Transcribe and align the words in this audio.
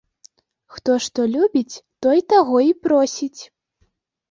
Хто 0.77 0.95
што 1.07 1.21
любіць, 1.35 1.81
той 2.07 2.19
таго 2.35 2.57
і 2.71 2.75
просіць. 2.89 3.41